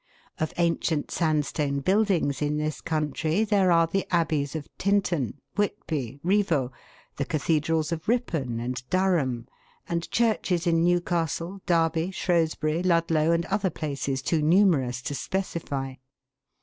Of 0.39 0.51
ancient 0.57 1.11
sandstone 1.11 1.81
buildings 1.81 2.41
in 2.41 2.57
this 2.57 2.81
country 2.81 3.43
there 3.43 3.71
are 3.71 3.85
the 3.85 4.07
abbeys 4.11 4.55
of 4.55 4.67
Tintern, 4.79 5.35
Whitby, 5.55 6.19
Rivaulx, 6.25 6.71
the 7.17 7.25
cathedrals 7.25 7.91
of 7.91 8.07
Ripon 8.07 8.59
and 8.59 8.81
Durham, 8.89 9.47
and 9.87 10.09
churches 10.09 10.65
in 10.65 10.83
Newcastle, 10.83 11.61
Derby, 11.67 12.09
Shrewsbury, 12.09 12.81
Ludlow, 12.81 13.29
and 13.31 13.45
other 13.45 13.69
places 13.69 14.23
too 14.23 14.41
numerous 14.41 15.03
to 15.03 15.13
specify. 15.13 15.93